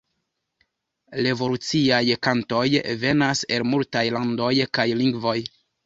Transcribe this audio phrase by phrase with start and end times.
[1.25, 2.65] Revoluciaj kantoj
[3.07, 5.41] venas el multaj landoj kaj lingvoj.